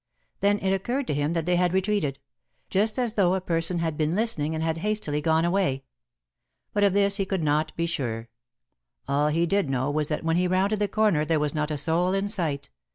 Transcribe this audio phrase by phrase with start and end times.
[0.39, 2.17] Then it occurred to him that they had retreated
[2.71, 5.83] just as though a person had been listening and had hastily gone away.
[6.73, 8.27] But of this he could not be sure.
[9.07, 11.77] All he did know was that when he rounded the corner there was not a
[11.77, 12.71] soul in sight.